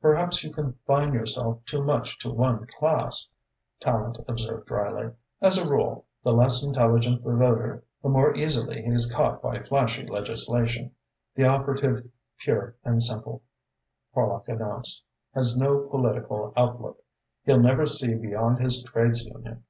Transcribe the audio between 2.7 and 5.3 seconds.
class," Tallente observed drily.